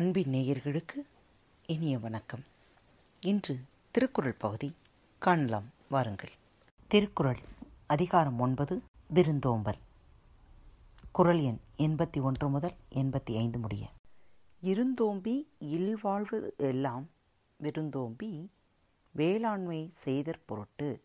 அன்பின் 0.00 0.32
நேயர்களுக்கு 0.32 1.06
இனிய 1.66 1.98
வணக்கம். 1.98 2.44
இன்று 3.20 3.58
திருக்குறள் 3.90 4.32
பகுதி 4.32 4.74
காணலாம் 5.18 5.64
வாருங்கள். 5.90 6.30
திருக்குறள் 6.86 7.38
அதிகாரம் 7.86 8.40
ஒன்பது 8.40 8.82
விருந்தோம்பல். 9.08 9.78
குறள் 11.12 11.38
எண் 11.38 11.58
எண்பத்தி 11.76 12.22
ஒன்று 12.22 12.48
முதல் 12.48 12.74
எண்பத்தி 12.94 13.36
ஐந்து 13.36 13.58
முடிய. 13.58 13.88
இருந்தோம்பி 14.60 15.48
இல்வாழ்வது 15.60 16.56
எல்லாம் 16.56 17.08
விருந்தோம்பி 17.56 18.50
வேளாண்மை 19.10 19.92
செய்தற் 20.04 20.42
பொருட்டு. 20.46 21.02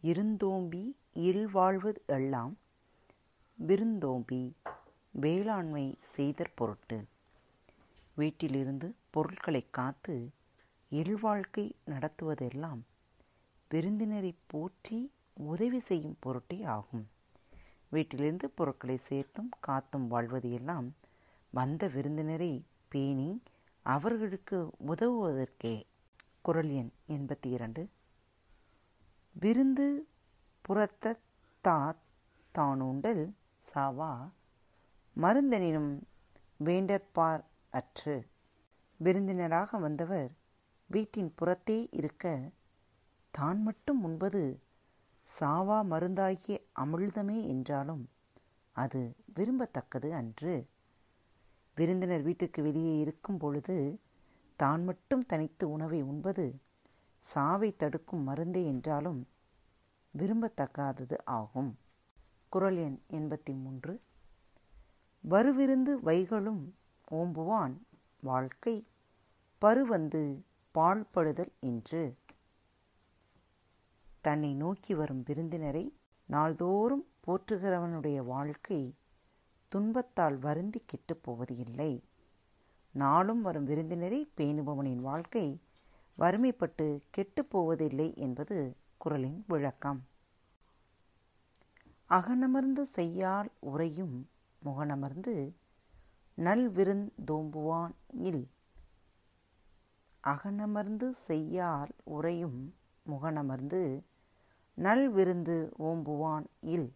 இருந்தோம்பி 0.00 0.96
இல்வாழ்வது 1.14 2.04
எல்லாம் 2.06 2.58
விருந்தோம்பி 3.54 4.54
வேளாண்மை 5.16 5.98
செய்தற் 6.16 6.52
பொருட்டு 6.54 7.06
வீட்டிலிருந்து 8.14 8.94
பொருட்களை 9.10 9.66
காத்து 9.70 10.30
இல்வாழ்க்கை 10.90 11.74
நடத்துவதெல்லாம் 11.86 12.80
விருந்தினரை 13.68 14.34
போற்றி 14.46 15.12
உதவி 15.34 15.78
செய்யும் 15.78 16.16
பொருட்டே 16.20 16.62
ஆகும். 16.62 17.08
வீட்டிலிருந்து 17.88 18.50
பொருட்களை 18.50 19.00
சேர்த்தும் 19.08 19.48
காத்தும் 19.60 20.08
வாழ்வது 20.08 20.52
எல்லாம் 20.52 20.94
வந்த 21.50 21.86
விருந்தினரை 21.88 22.64
பேணி 22.88 23.42
அவர்களுக்கு 23.82 24.70
உதவுவதற்கே. 24.86 25.82
குரல் 26.40 26.70
எண் 26.70 26.90
எண்பத்தி 27.08 27.46
இரண்டு. 27.46 27.88
விருந்து 29.32 30.06
புறத்த 30.60 31.18
தாத் 31.60 32.02
தானுண்டல் 32.58 33.32
சாவா 33.74 34.28
மருந்தெனினும் 35.16 35.90
வேண்டற்பார் 36.64 37.42
அற்று. 37.70 38.14
விருந்தினராக 39.00 39.78
வந்தவர் 39.78 40.30
வீட்டின் 40.86 41.34
புறத்தே 41.34 41.88
இருக்க 41.90 42.50
தான் 43.30 43.62
மட்டும் 43.62 44.02
உண்பது 44.02 44.42
சாவா 45.28 45.78
மருந்தாகிய 45.90 46.56
அமிழ்தமே 46.80 47.38
என்றாலும் 47.46 48.10
அது 48.76 49.02
விரும்பத்தக்கது 49.34 50.10
அன்று. 50.10 50.54
விருந்தினர் 51.76 52.22
வீட்டுக்கு 52.22 52.62
வெளியே 52.62 52.98
இருக்கும் 52.98 53.38
பொழுது 53.38 53.78
தான் 54.56 54.84
மட்டும் 54.84 55.26
தனித்து 55.26 55.70
உணவை 55.70 56.02
உண்பது 56.02 56.46
சாவை 57.20 57.70
தடுக்கும் 57.76 58.28
மருந்தே 58.28 58.64
என்றாலும் 58.64 59.28
விரும்பத்தக்காதது 60.14 61.16
ஆகும். 61.24 61.78
குரல் 62.48 62.76
எண் 62.76 63.00
எண்பத்தி 63.10 63.54
மூன்று. 63.62 64.00
வருவிருந்து 65.28 65.92
வைகளும் 66.04 66.70
ஓம்புவான் 67.10 67.76
வாழ்க்கை 68.20 68.86
பருவந்து 69.58 70.44
பாழ்படுதல் 70.74 71.52
என்று 71.60 72.16
தன்னை 74.20 74.54
நோக்கி 74.54 74.94
வரும் 74.94 75.22
விருந்தினரை 75.22 75.96
நாள்தோறும் 76.26 77.06
போற்றுகிறவனுடைய 77.26 78.16
வாழ்க்கை 78.16 78.94
துன்பத்தால் 79.68 80.38
வருந்தி 80.38 80.82
கெட்டுப் 80.86 81.22
போவது 81.22 81.56
இல்லை. 81.56 82.04
நாளும் 82.90 83.42
வரும் 83.42 83.64
விருந்தினரை 83.64 84.30
பேணுபவனின் 84.36 85.00
வாழ்க்கை 85.00 85.60
வறுமைப்பட்டு 86.18 87.00
கெட்டுப் 87.10 87.50
போவதில்லை 87.50 88.14
என்பது 88.16 88.76
குரலின் 88.96 89.44
விளக்கம். 89.48 90.06
அகனமர்ந்து 92.10 92.82
செய்யால் 92.94 93.48
உரையும் 93.60 94.28
முகனமர்ந்து 94.64 95.54
நல்விருந்தோம்புவான் 96.38 97.94
இல். 98.22 98.48
அகனமர்ந்து 100.24 101.10
செய்யால் 101.10 101.88
உரையும் 102.04 102.74
முகனமர்ந்து 103.06 104.02
நல்விருந்து 104.78 105.72
ஓம்புவான் 105.78 106.46
இல். 106.60 106.92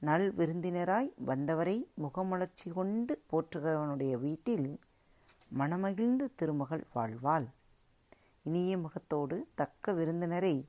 நல் 0.00 0.34
விருந்தினராய் 0.34 1.12
வந்தவரை 1.16 1.90
முகமலர்ச்சி 1.94 2.72
கொண்டு 2.72 3.22
போற்றுகிறவனுடைய 3.32 4.18
வீட்டில் 4.18 4.80
மனமகிழ்ந்து 5.58 6.28
திருமகள் 6.34 6.86
வாழ்வாள். 6.94 7.46
இனிய 8.42 8.78
முகத்தோடு 8.78 9.48
தக்க 9.54 9.92
விருந்தினரை 9.92 10.68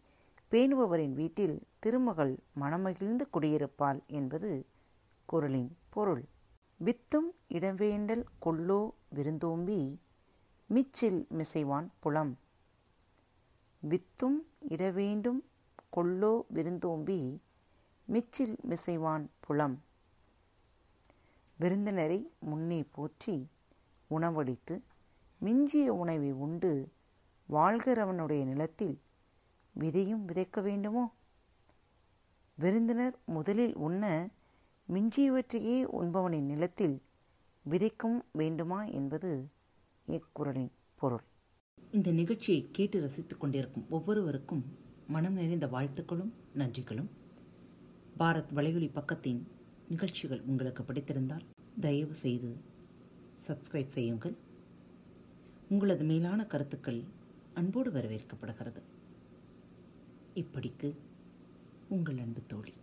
பேணுபவரின் 0.51 1.13
வீட்டில் 1.13 1.67
திருமகள் 1.79 2.39
மனமகிழ்ந்து 2.59 3.21
குடியிருப்பாள் 3.33 4.05
என்பது 4.07 4.65
குரலின் 5.25 5.77
பொருள். 5.89 6.23
வித்தும் 6.79 7.29
இடவேண்டல் 7.49 8.23
கொள்ளோ 8.41 8.91
விருந்தோம்பி 9.15 9.99
மிச்சில் 10.67 11.27
மிசைவான் 11.37 11.87
புலம். 11.99 12.37
வித்தும் 13.89 14.39
இடவேண்டும் 14.69 15.41
கொல்லோ 15.95 16.45
விருந்தோம்பி 16.53 17.39
மிச்சில் 18.05 18.55
மிசைவான் 18.69 19.27
புலம். 19.39 19.83
விருந்தினரை 21.57 22.31
முன்னே 22.39 22.83
போற்றி 22.91 23.47
உணவளித்து 24.09 24.83
மிஞ்சிய 25.39 25.93
உணவை 25.93 26.31
உண்டு 26.31 26.91
வாழ்கிறவனுடைய 27.49 28.45
நிலத்தில் 28.45 29.01
விதையும் 29.79 30.25
விதைக்க 30.25 30.61
வேண்டுமோ? 30.61 31.13
விருந்தினர் 32.57 33.17
முதலில் 33.25 33.75
உண்ண 33.75 34.29
மிஞ்சியவற்றையே 34.93 35.83
உண்பவனின் 35.83 36.45
நிலத்தில் 36.45 37.01
விதைக்கும் 37.69 38.21
வேண்டுமா 38.31 38.83
என்பது 38.83 39.49
இக்குறளின் 40.07 40.71
பொருள். 40.95 41.23
இந்த 41.91 42.11
நிகழ்ச்சியை 42.11 42.69
கேட்டு 42.71 43.01
ரசித்துக் 43.01 43.39
கொண்டிருக்கும் 43.39 43.85
ஒவ்வொருவருக்கும் 43.89 44.63
மனம் 45.07 45.33
நிறைந்த 45.33 45.67
வாழ்த்துக்களும் 45.67 46.31
நன்றிகளும். 46.57 47.07
பாரத் 48.19 48.53
வலையொலி 48.55 48.89
பக்கத்தின் 48.93 49.41
நிகழ்ச்சிகள் 49.89 50.41
உங்களுக்கு 50.41 50.83
பிடித்திருந்தால் 50.83 51.45
தயவு 51.79 52.15
செய்து 52.15 52.57
சப்ஸ்கிரைப் 53.47 53.93
செய்யுங்கள். 53.97 54.35
உங்களது 55.69 56.03
மேலான 56.03 56.45
கருத்துக்கள் 56.45 57.03
அன்போடு 57.53 57.91
வரவேற்கப்படுகிறது. 57.91 58.81
இப்படிக்கு 60.35 60.95
உங்கள் 61.89 62.17
அன்பு 62.17 62.41
தோழி. 62.47 62.73